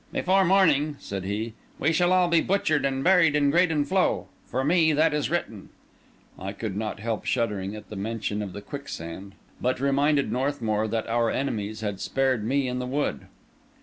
"Before 0.11 0.43
morning," 0.43 0.95
said 0.97 1.25
he, 1.25 1.53
"we 1.77 1.91
shall 1.91 2.11
all 2.11 2.27
be 2.27 2.41
butchered 2.41 2.85
and 2.85 3.03
buried 3.03 3.35
in 3.35 3.51
Graden 3.51 3.85
Floe. 3.85 4.29
For 4.47 4.63
me, 4.63 4.93
that 4.93 5.13
is 5.13 5.29
written." 5.29 5.69
I 6.39 6.53
could 6.53 6.75
not 6.75 6.99
help 6.99 7.23
shuddering 7.25 7.75
at 7.75 7.89
the 7.89 7.95
mention 7.95 8.41
of 8.41 8.53
the 8.53 8.63
quicksand, 8.63 9.35
but 9.61 9.79
reminded 9.79 10.31
Northmour 10.31 10.87
that 10.87 11.05
our 11.07 11.29
enemies 11.29 11.81
had 11.81 11.99
spared 11.99 12.43
me 12.43 12.67
in 12.67 12.79
the 12.79 12.87
wood. 12.87 13.27